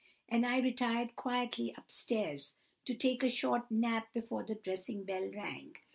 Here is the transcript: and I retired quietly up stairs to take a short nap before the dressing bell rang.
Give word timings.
and 0.27 0.47
I 0.47 0.57
retired 0.57 1.15
quietly 1.15 1.75
up 1.75 1.91
stairs 1.91 2.53
to 2.85 2.95
take 2.95 3.21
a 3.21 3.29
short 3.29 3.69
nap 3.69 4.11
before 4.15 4.43
the 4.43 4.55
dressing 4.55 5.03
bell 5.03 5.29
rang. 5.31 5.75